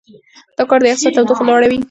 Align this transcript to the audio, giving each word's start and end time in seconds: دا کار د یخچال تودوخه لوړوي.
دا 0.57 0.63
کار 0.69 0.79
د 0.81 0.85
یخچال 0.91 1.13
تودوخه 1.15 1.43
لوړوي. 1.47 1.79